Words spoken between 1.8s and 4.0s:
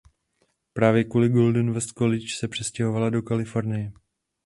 College se přestěhovala do Kalifornie.